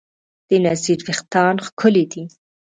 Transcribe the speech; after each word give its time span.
د 0.47 0.49
نذیر 0.65 0.99
وېښتیان 1.05 1.55
ښکلي 1.67 2.05
دي. 2.11 2.23